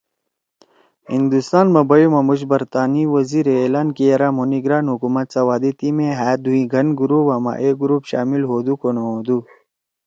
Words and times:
ہندوستان 1.13 1.65
ما 1.73 1.81
بیُوا 1.89 2.21
مُوش 2.27 2.41
برطانی 2.51 3.03
وزیرے 3.15 3.53
اعلان 3.61 3.87
کی 3.95 4.03
یرأ 4.11 4.29
مھو 4.35 4.43
نگران 4.51 4.85
حکومت 4.93 5.25
سوا 5.35 5.55
دی 5.61 5.71
تیِمی 5.79 6.07
ہأ 6.19 6.29
دُھوئں 6.43 6.65
گھن 6.73 6.87
گروپا 6.99 7.35
ما 7.43 7.53
اے 7.61 7.69
گروپ 7.81 8.03
شامل 8.11 8.41
ہودُو 8.49 8.73
کو 8.81 8.89
نہ 8.95 9.01
ہودُو 9.07 9.37